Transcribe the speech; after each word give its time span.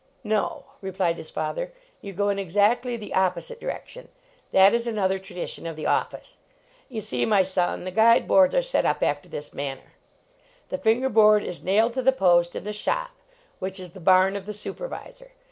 "No," 0.23 0.63
replied 0.81 1.17
his 1.19 1.29
father," 1.29 1.73
you 2.01 2.11
go 2.11 2.29
in 2.29 2.39
ex 2.39 2.55
actly 2.57 2.97
the 2.97 3.13
opposite 3.13 3.59
direction. 3.59 4.07
That 4.49 4.73
is 4.73 4.87
another 4.87 5.19
tradition 5.19 5.67
of 5.67 5.75
the 5.75 5.85
office. 5.85 6.37
You 6.89 7.01
see, 7.01 7.23
my 7.23 7.43
son, 7.43 7.83
the 7.83 7.91
guide 7.91 8.25
boards 8.27 8.55
are 8.55 8.63
set 8.63 8.83
up 8.83 9.03
after 9.03 9.29
this 9.29 9.53
manner. 9.53 9.93
The 10.69 10.79
finger 10.79 11.09
board 11.09 11.43
is 11.43 11.63
nailed 11.63 11.93
to 11.93 12.01
the 12.01 12.11
post 12.11 12.55
in 12.55 12.63
the 12.63 12.73
shop, 12.73 13.11
which 13.59 13.79
is 13.79 13.91
the 13.91 13.99
barn 13.99 14.35
of 14.35 14.47
the 14.47 14.53
supervisor. 14.55 15.33